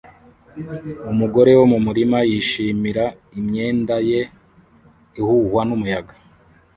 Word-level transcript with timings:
Umugore 1.11 1.51
wo 1.59 1.65
mu 1.71 1.79
murima 1.85 2.17
yishimira 2.29 3.05
imyenda 3.39 3.95
ye 4.09 4.21
ihuhwa 5.19 5.61
n'umuyaga 5.67 6.13